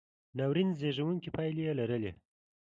[0.37, 2.11] ناورین زېږوونکې پایلې یې لرلې.